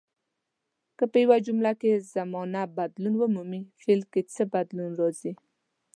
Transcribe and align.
که 0.97 1.03
په 1.11 1.17
یوه 1.23 1.37
جمله 1.45 1.71
کې 1.81 2.03
زمانه 2.15 2.61
بدلون 2.77 3.15
ومومي 3.17 3.61
فعل 3.81 4.01
کې 4.11 4.21
څه 4.33 4.43
بدلون 4.53 4.91
راځي. 4.99 5.31